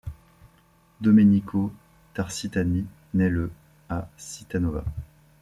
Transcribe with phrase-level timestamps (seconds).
[0.99, 1.71] Domenico
[2.15, 3.51] Tarsitani nait le
[3.87, 4.83] à Cittanova.